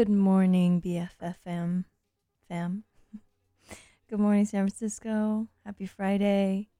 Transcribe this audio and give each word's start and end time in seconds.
Good 0.00 0.08
morning, 0.08 0.80
BFF.FM 0.80 1.84
fam. 2.48 2.84
Good 4.08 4.18
morning, 4.18 4.46
San 4.46 4.62
Francisco. 4.62 5.46
Happy 5.62 5.84
Friday. 5.84 6.70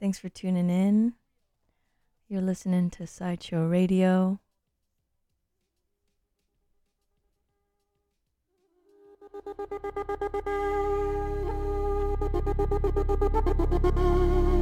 Thanks 0.00 0.18
for 0.18 0.30
tuning 0.30 0.70
in. 0.70 1.12
You're 2.30 2.40
listening 2.40 2.88
to 2.92 3.06
Sideshow 3.06 3.66
Radio. 3.66 4.40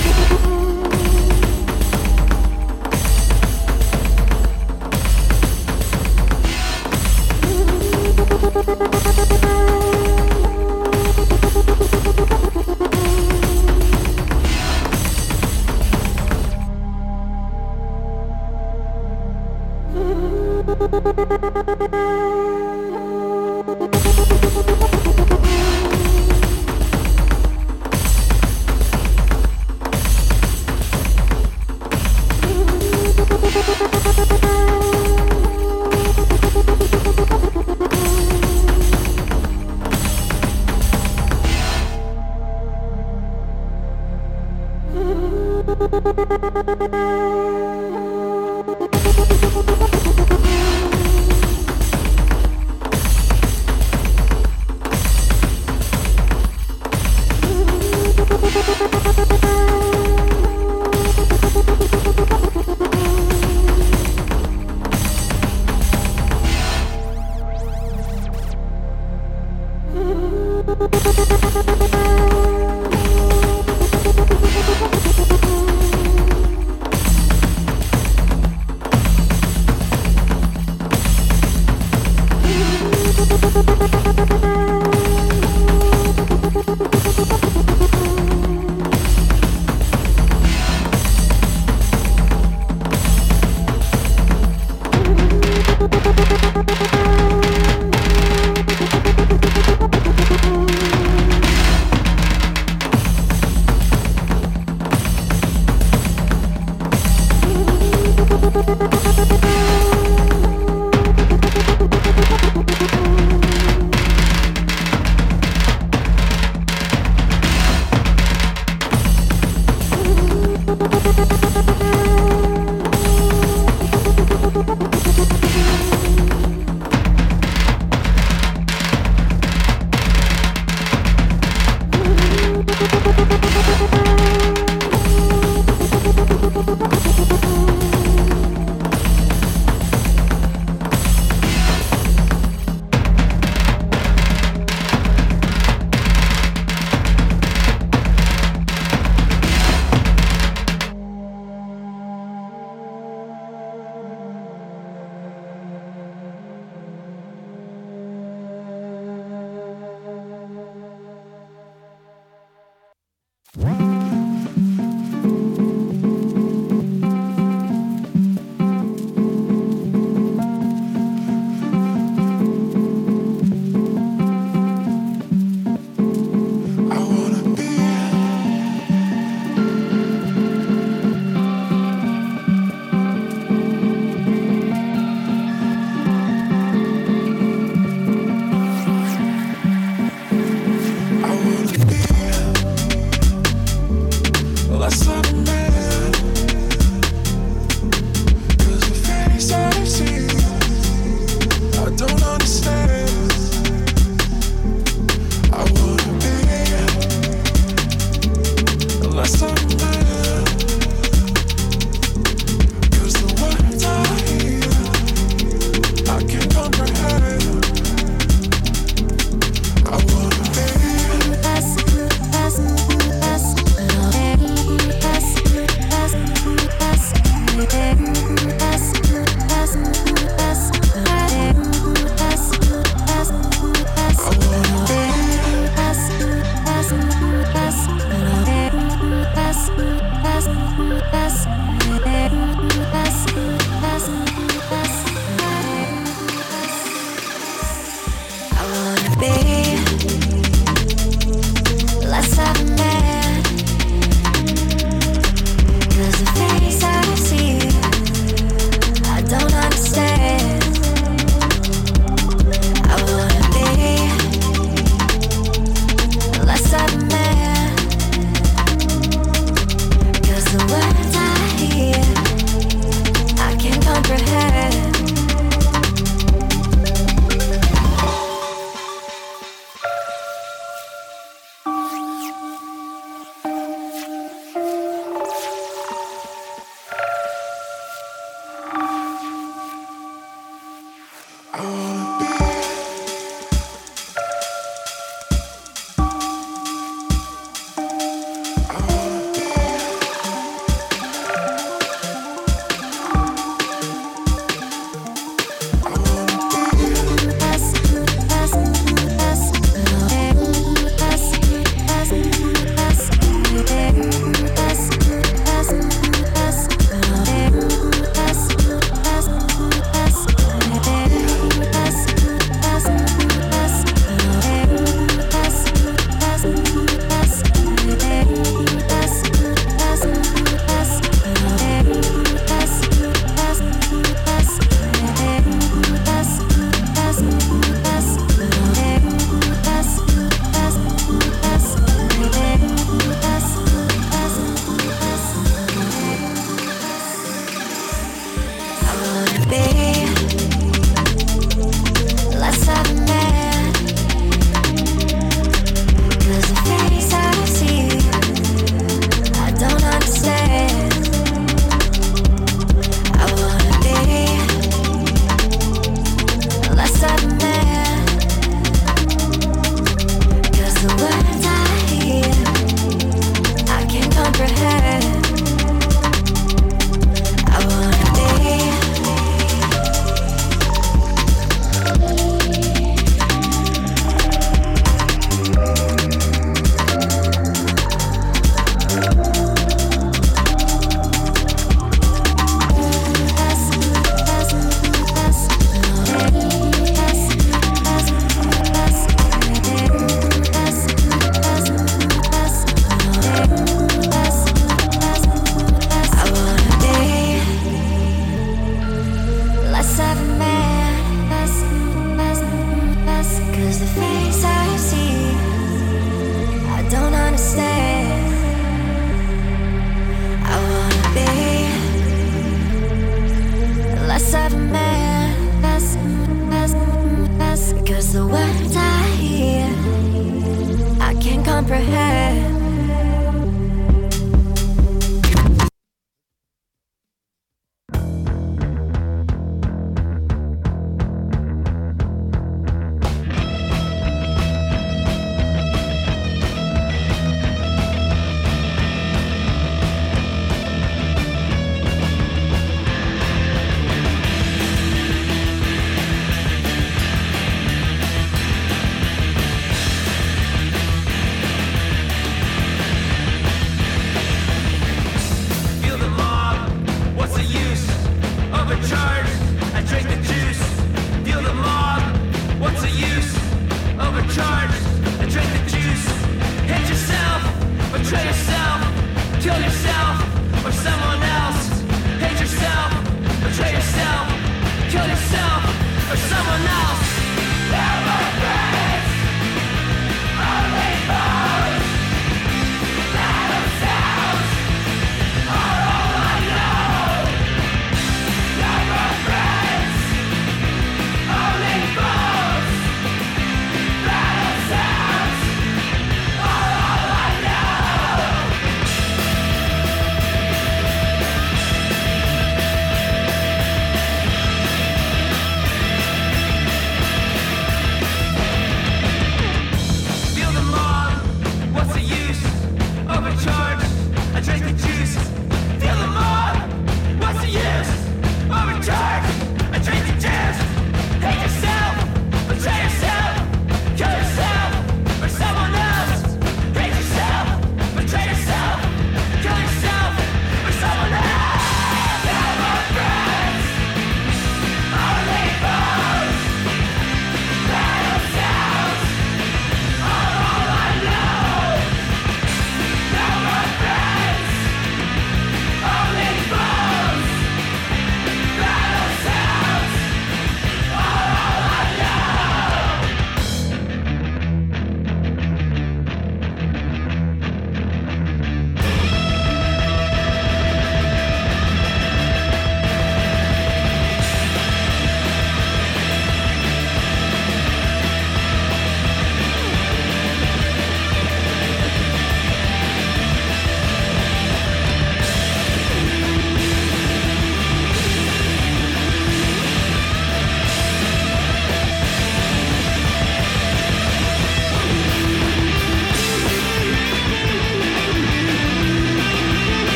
for 486.11 486.17
someone 486.17 486.61
else. 486.67 488.00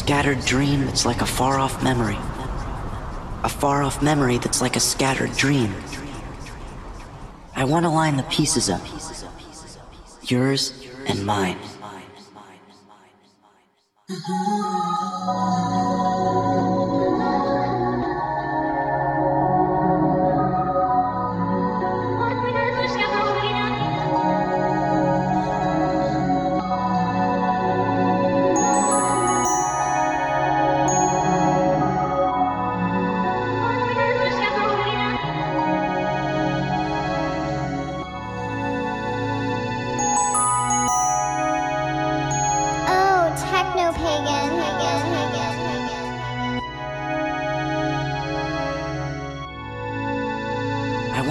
Scattered 0.00 0.42
dream 0.46 0.86
that's 0.86 1.04
like 1.04 1.20
a 1.20 1.26
far 1.26 1.60
off 1.60 1.84
memory. 1.84 2.16
A 3.44 3.50
far 3.50 3.82
off 3.82 4.02
memory 4.02 4.38
that's 4.38 4.62
like 4.62 4.74
a 4.74 4.80
scattered 4.80 5.36
dream. 5.36 5.74
I 7.54 7.64
want 7.64 7.84
to 7.84 7.90
line 7.90 8.16
the 8.16 8.22
pieces 8.24 8.70
up. 8.70 8.80
Yours 10.22 10.72
and 11.06 11.26
mine. 11.26 11.58
Uh-huh. 14.08 15.69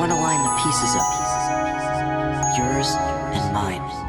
Want 0.10 0.20
to 0.20 0.24
line 0.24 0.44
the 0.44 0.64
pieces 0.64 0.96
up. 0.96 2.58
Yours 2.58 2.96
and 3.36 3.54
mine. 3.54 4.09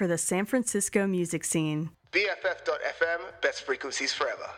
For 0.00 0.06
the 0.06 0.16
San 0.16 0.46
Francisco 0.46 1.06
music 1.06 1.44
scene. 1.44 1.90
BFF.FM, 2.12 3.20
best 3.42 3.64
frequencies 3.64 4.14
forever. 4.14 4.48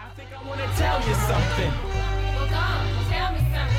I 0.00 0.08
think 0.16 0.30
I 0.32 0.42
wanna 0.48 0.66
tell 0.78 0.98
you 1.06 1.14
something. 1.28 1.72
Well, 2.32 2.48
come, 2.48 2.88
tell 3.12 3.32
me 3.36 3.40
something. 3.52 3.76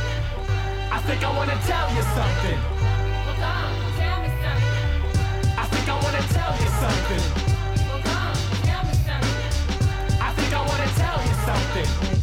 I 0.94 1.00
think 1.08 1.24
I 1.24 1.36
wanna 1.36 1.60
tell 1.66 1.90
you 1.98 2.04
something. 2.04 2.60
Well, 3.26 3.38
come, 3.42 3.74
tell 3.98 4.18
me 4.22 4.30
something. 4.46 5.58
I 5.58 5.66
think 5.72 5.90
I 5.90 5.98
wanna 6.06 6.24
tell 6.38 6.54
you 6.54 6.70
something. 6.84 7.24
Well, 7.90 8.02
come, 8.10 8.38
tell 8.70 8.84
me 8.86 8.94
something. 9.10 10.22
I 10.22 10.30
think 10.38 10.54
I 10.54 10.62
wanna 10.70 10.90
tell 11.02 11.18
you 11.26 11.34
something. 11.50 12.19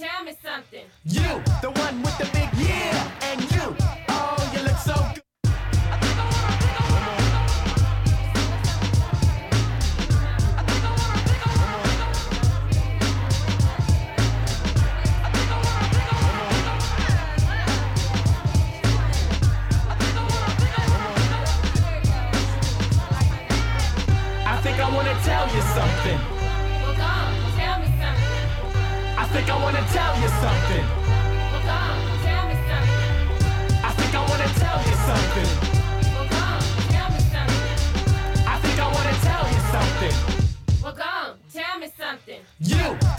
Tell 0.00 0.24
me 0.24 0.34
something. 0.42 0.86
You, 1.04 1.42
the 1.60 1.70
one 1.72 2.00
with 2.00 2.16
the 2.16 2.24
big 2.32 2.48
yeah, 2.56 3.10
and 3.20 3.42
you, 3.52 3.99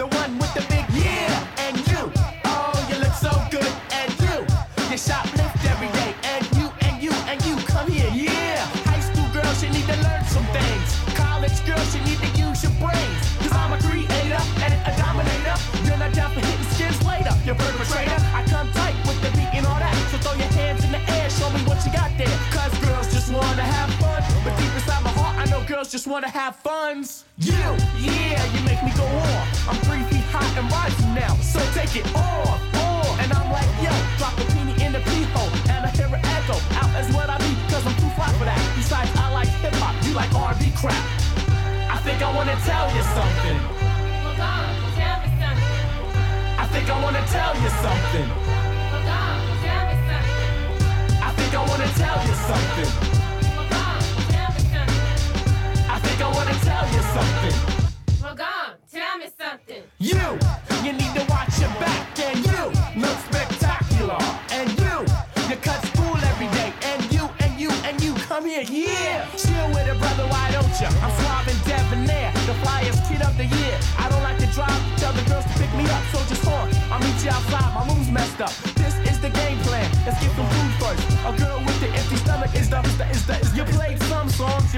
the 0.02 0.08
one 0.18 0.34
with 0.40 0.52
the 0.56 0.66
big 0.66 0.82
yeah, 0.98 1.30
and 1.70 1.78
you, 1.86 2.10
oh, 2.50 2.74
you 2.90 2.98
look 2.98 3.14
so 3.14 3.30
good, 3.54 3.70
and 3.94 4.10
you, 4.18 4.34
you 4.90 4.98
shoplift 4.98 5.62
every 5.70 5.94
day, 5.94 6.18
and 6.26 6.42
you, 6.58 6.74
and 6.82 6.98
you, 6.98 7.14
and 7.30 7.38
you, 7.46 7.54
come 7.70 7.86
here, 7.86 8.10
yeah. 8.10 8.66
High 8.90 9.04
school 9.06 9.30
girls, 9.30 9.62
you 9.62 9.70
need 9.70 9.86
to 9.86 9.98
learn 10.02 10.26
some 10.26 10.48
things. 10.58 10.90
College 11.14 11.54
girls, 11.70 11.86
you 11.94 12.02
need 12.10 12.18
to 12.18 12.30
use 12.34 12.66
your 12.66 12.74
brains. 12.82 13.22
Cause 13.46 13.54
I'm 13.54 13.78
a 13.78 13.80
creator 13.86 14.42
and 14.66 14.74
a 14.90 14.92
dominator. 14.98 15.54
You're 15.86 16.02
not 16.02 16.18
down 16.18 16.34
for 16.34 16.42
hitting 16.50 16.70
skins 16.74 16.98
later, 17.06 17.38
You're 17.46 17.62
perpetrator. 17.62 18.18
I 18.34 18.42
come 18.50 18.74
tight 18.74 18.98
with 19.06 19.22
the 19.22 19.30
beat 19.38 19.54
and 19.54 19.70
all 19.70 19.78
that, 19.78 19.94
so 20.10 20.18
throw 20.18 20.34
your 20.34 20.50
hands 20.58 20.82
in 20.82 20.98
the 20.98 21.04
air, 21.14 21.30
show 21.30 21.50
me 21.54 21.62
what 21.70 21.78
you 21.86 21.94
got 21.94 22.10
there. 22.18 22.34
Cause 22.50 22.74
girls 22.82 23.06
just 23.14 23.30
wanna 23.30 23.62
have 23.62 23.94
fun, 24.02 24.18
but 24.42 24.58
deep 24.58 24.74
inside 24.74 25.04
my 25.06 25.14
heart, 25.14 25.38
I 25.38 25.46
know 25.54 25.62
girls 25.70 25.94
just 25.94 26.08
wanna 26.10 26.32
have 26.34 26.56
funs. 26.56 27.26
You, 27.38 27.54
yeah, 28.02 28.42
you 28.50 28.66
make 28.66 28.82
me 28.82 28.90
go 28.98 29.06
on. 29.06 29.31
And 30.62 30.72
rising 30.72 31.16
now, 31.16 31.34
so 31.42 31.58
take 31.74 31.96
it 31.96 32.06
off, 32.14 32.62
on. 32.78 33.20
And 33.20 33.34
I'm 33.34 33.50
like, 33.52 33.66
yo, 33.82 33.90
drop 34.22 34.38
a 34.38 34.46
penny 34.54 34.78
in 34.86 34.94
the 34.94 35.00
pee 35.10 35.26
hole, 35.34 35.50
and 35.74 35.88
I 35.88 35.90
hear 35.90 36.06
an 36.06 36.22
echo. 36.22 36.54
Out 36.78 36.94
as 36.94 37.10
what 37.16 37.32
I 37.32 37.38
be, 37.40 37.50
cause 37.66 37.82
I'm 37.82 37.96
too 37.98 38.14
fly 38.14 38.30
for 38.38 38.46
that. 38.46 38.62
Besides, 38.78 39.10
I 39.18 39.34
like 39.34 39.48
hip 39.48 39.74
hop, 39.82 39.98
you 40.06 40.14
like 40.14 40.32
R&B 40.36 40.72
crap. 40.78 40.94
I 41.90 41.98
think 42.06 42.22
I 42.22 42.30
wanna 42.36 42.54
tell 42.62 42.86
you 42.94 43.02
something. 43.02 43.58
Well, 44.22 44.38
come, 44.38 44.70
tell 45.02 45.18
me 45.26 45.30
something. 45.42 45.82
I 46.62 46.66
think 46.70 46.86
I 46.94 46.98
wanna 47.02 47.26
tell 47.26 47.54
you 47.58 47.70
something. 47.82 48.30
Well, 48.30 49.02
come, 49.10 49.42
tell 49.66 49.84
me 49.90 49.98
something. 50.14 51.26
I 51.26 51.30
think 51.42 51.52
I 51.58 51.62
wanna 51.66 51.90
tell 51.98 52.20
you 52.22 52.36
something. 52.38 53.31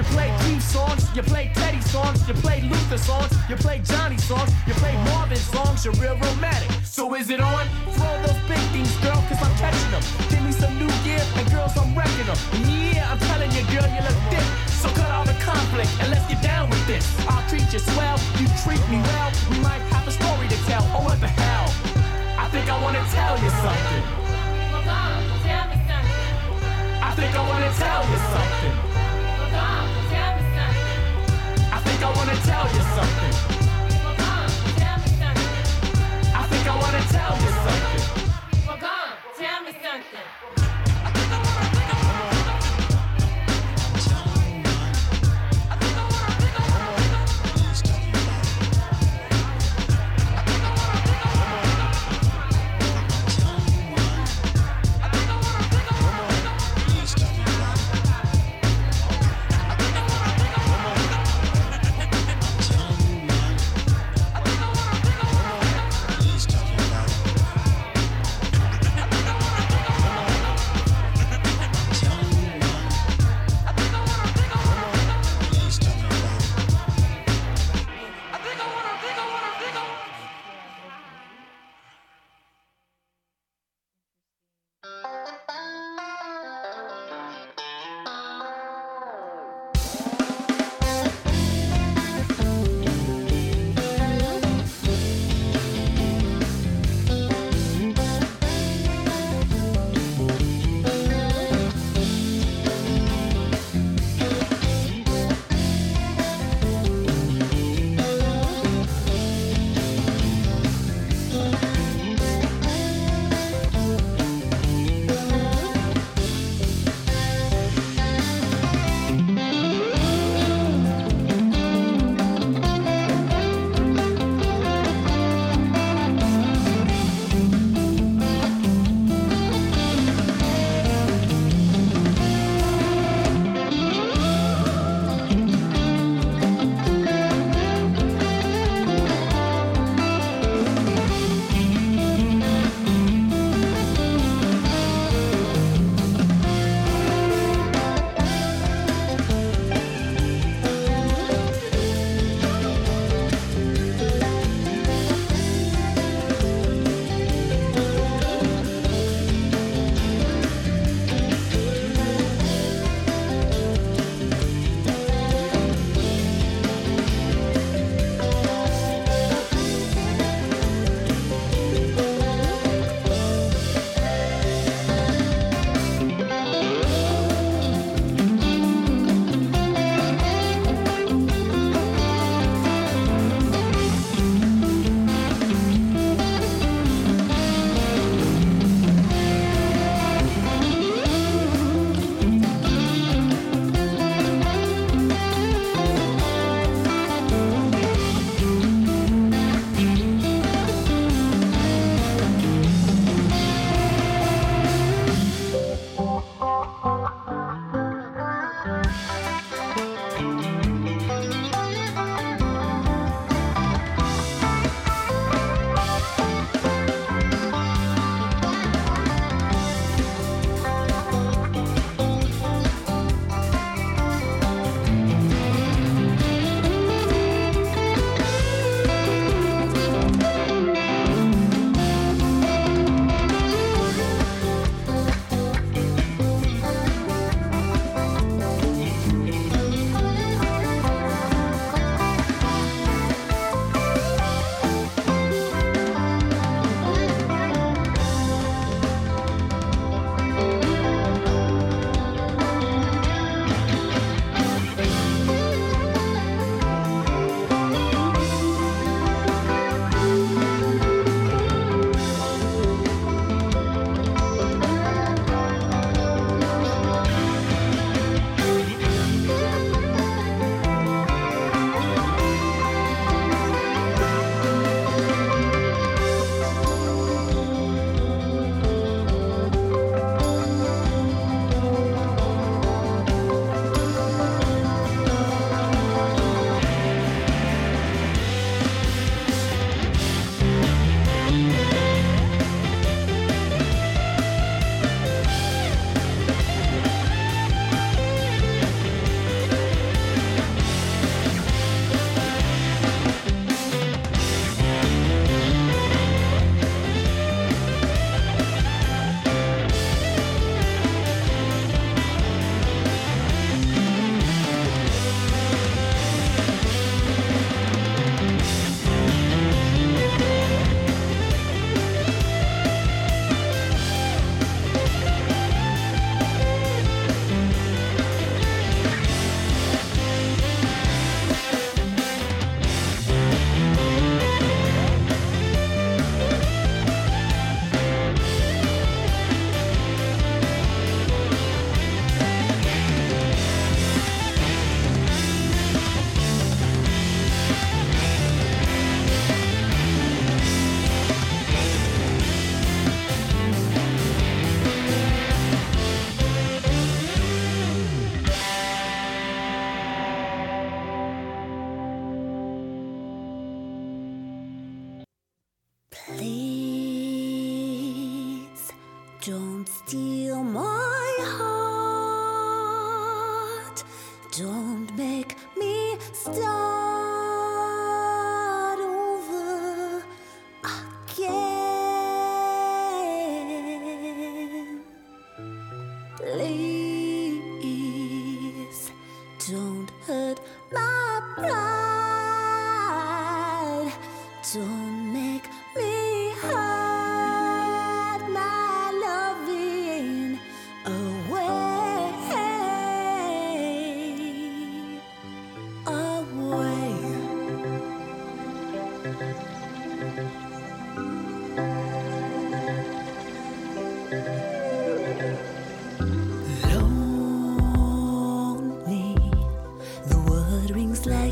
You 0.04 0.16
play 0.16 0.34
Keith 0.40 0.62
songs, 0.62 1.16
you 1.16 1.22
played 1.22 1.54
Teddy 1.54 1.80
songs, 1.80 2.26
you 2.28 2.34
play 2.34 2.62
Luther 2.62 2.98
songs, 2.98 3.32
you 3.48 3.56
play 3.56 3.80
Johnny 3.84 4.18
songs, 4.18 4.50
you 4.66 4.74
play 4.74 4.94
Marvin 5.04 5.36
songs, 5.36 5.84
you're 5.84 5.94
real 5.94 6.16
romantic. 6.16 6.70
So 6.84 7.14
is 7.14 7.30
it 7.30 7.40
on? 7.40 7.66
Throw 7.92 8.14
those 8.22 8.40
big 8.48 8.60
things, 8.72 8.94
girl, 8.98 9.22
cause 9.28 9.40
I'm 9.42 9.54
catching 9.56 9.90
them. 9.90 10.02
Give 10.28 10.42
me 10.42 10.52
some 10.52 10.76
new 10.78 10.90
gear, 11.04 11.22
and 11.36 11.50
girls, 11.50 11.76
I'm 11.76 11.94
wrecking 11.96 12.26
them. 12.26 12.38
Yeah, 12.68 13.10
I'm 13.10 13.18
telling 13.18 13.50
you, 13.52 13.62
girl, 13.72 13.88
you 13.88 14.02
look 14.02 14.18
thick. 14.30 14.46
So 14.68 14.88
cut 14.88 15.10
all 15.10 15.24
the 15.24 15.36
conflict, 15.40 15.90
and 16.00 16.10
let's 16.10 16.26
get 16.28 16.42
down 16.42 16.70
with 16.70 16.86
this. 16.86 17.06
I'll 17.28 17.46
treat 17.48 17.72
you 17.72 17.78
swell, 17.78 18.18
you 18.38 18.46
treat 18.64 18.82
me 18.90 19.00
well. 19.00 19.30
We 19.50 19.58
might 19.60 19.82
have 19.94 20.06
a 20.06 20.12
story 20.12 20.48
to 20.48 20.58
tell, 20.66 20.84
oh 20.94 21.04
what 21.04 21.20
the 21.20 21.28
hell. 21.28 21.68
I 22.38 22.48
think 22.48 22.68
I 22.68 22.76
wanna 22.82 23.04
tell 23.10 23.36
you 23.40 23.50
something. 23.64 24.04
Well, 24.72 24.84
come, 24.84 25.24
tell 25.46 25.66
me 25.72 25.76
something. 25.88 27.00
I 27.00 27.10
think 27.16 27.32
I 27.34 27.42
wanna 27.48 27.72
tell 27.72 28.02
you 28.10 28.18
something. 28.34 28.83
I 32.04 32.12
wanna 32.14 32.36
tell 32.36 32.66
you 32.66 32.82
something. 32.96 33.34
I 36.34 36.42
think 36.50 36.68
I 36.68 36.76
wanna 36.76 37.02
tell 37.08 37.34
you 37.40 37.50
something. 37.64 37.93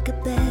Like 0.02 0.08
a 0.08 0.24
bell. 0.24 0.41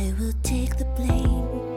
I 0.00 0.14
will 0.16 0.32
take 0.44 0.76
the 0.76 0.84
blame. 0.96 1.67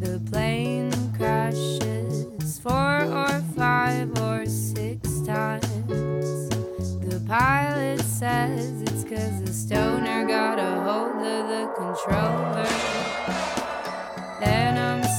the 0.00 0.20
plane 0.30 0.92
crashes 1.16 2.58
four 2.58 3.02
or 3.04 3.42
five 3.56 4.08
or 4.20 4.46
six 4.46 5.20
times. 5.20 6.48
The 7.08 7.22
pilot 7.26 8.00
says 8.00 8.82
it's 8.82 9.04
cause 9.04 9.42
the 9.42 9.52
stoner 9.52 10.26
got 10.26 10.58
a 10.58 10.72
hold 10.86 11.24
of 11.26 11.48
the 11.48 11.64
controller. 11.76 12.66
Then 14.40 14.78
I'm 14.78 15.09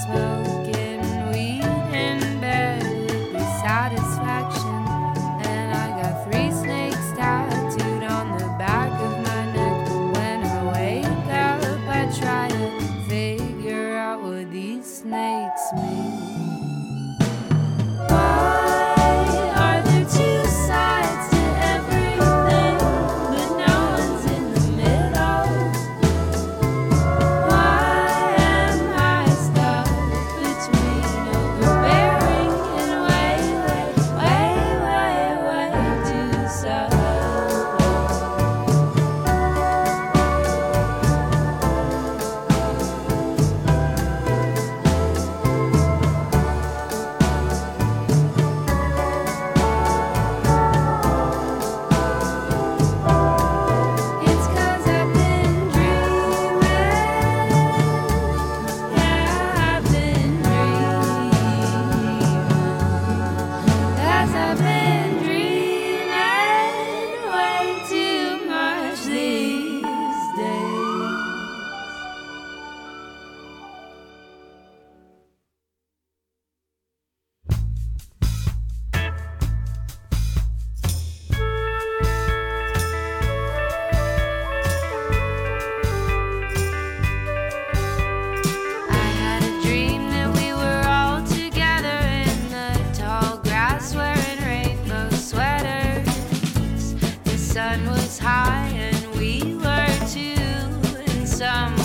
sun 97.53 97.85
was 97.85 98.17
high 98.17 98.69
and 98.73 99.07
we 99.19 99.55
were 99.55 100.07
two, 100.07 101.11
in 101.11 101.27
some. 101.27 101.80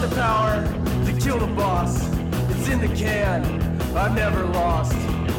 Got 0.00 0.10
the 0.10 0.16
power 0.16 1.06
to 1.06 1.12
kill 1.20 1.38
the 1.38 1.46
boss. 1.54 2.08
It's 2.50 2.68
in 2.68 2.80
the 2.80 2.94
can. 2.94 3.44
I've 3.96 4.14
never 4.14 4.44
lost. 4.44 4.94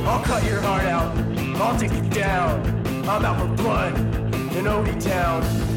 I'll 0.05 0.23
cut 0.23 0.43
your 0.43 0.59
heart 0.59 0.83
out. 0.83 1.17
I'll 1.61 1.79
take 1.79 1.93
you 1.93 2.09
down. 2.09 2.59
I'm 3.07 3.23
out 3.23 3.39
for 3.39 3.63
blood 3.63 3.97
in 3.97 4.65
Odie 4.65 5.01
Town. 5.01 5.68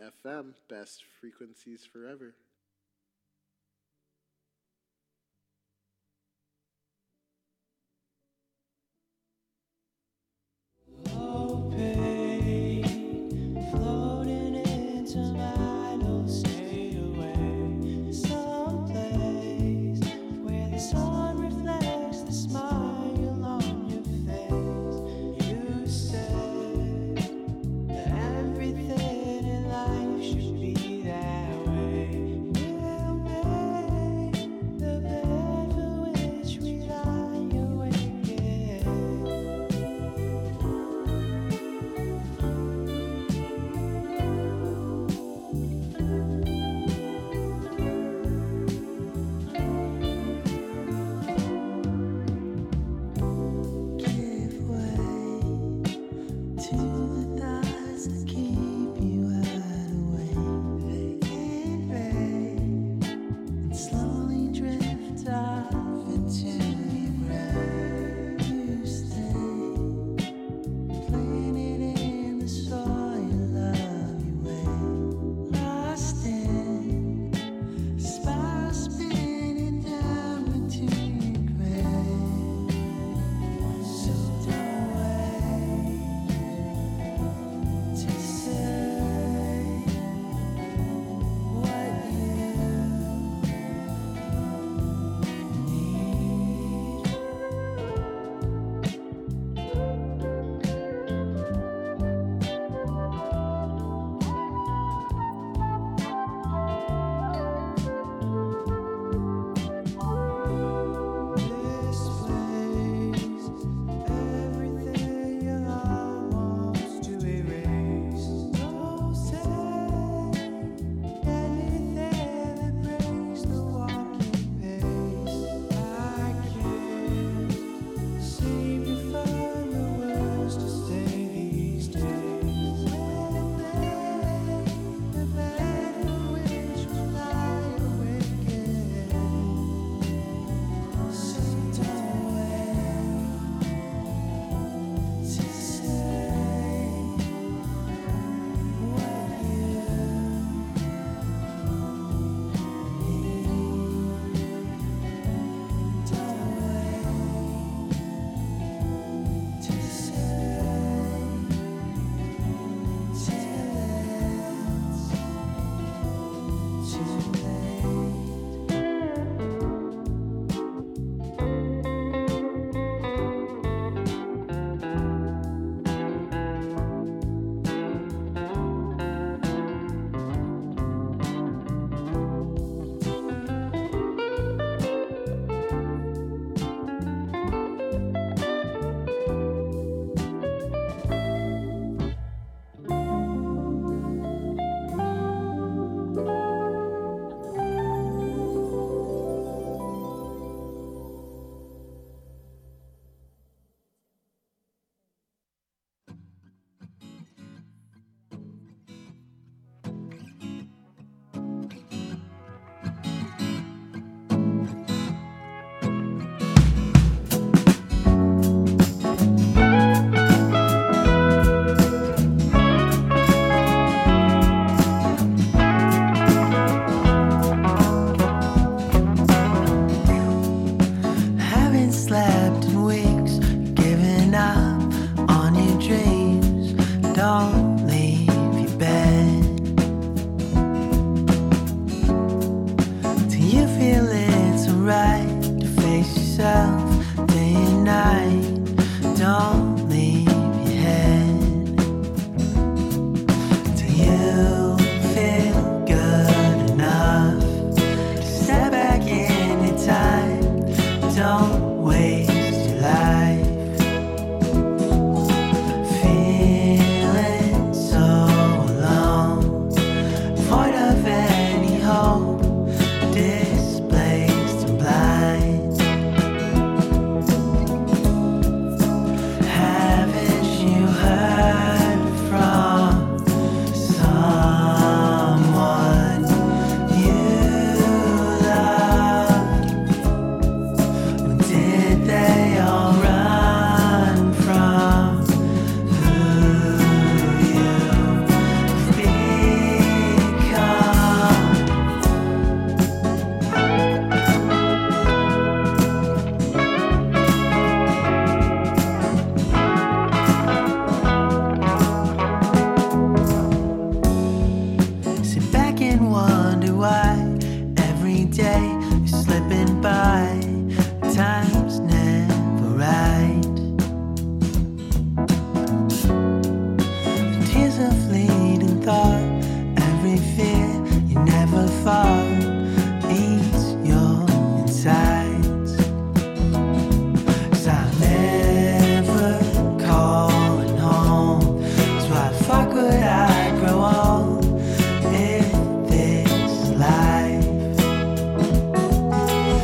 BFF.FM, 0.00 0.54
best 0.68 1.04
frequencies 1.20 1.86
forever. 1.90 2.34
Floating 11.04 12.03